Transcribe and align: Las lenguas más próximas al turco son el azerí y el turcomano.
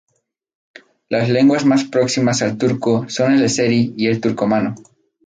Las 1.09 1.29
lenguas 1.29 1.63
más 1.63 1.83
próximas 1.83 2.41
al 2.41 2.57
turco 2.57 3.07
son 3.07 3.33
el 3.35 3.45
azerí 3.45 3.93
y 3.97 4.07
el 4.07 4.19
turcomano. 4.19 4.73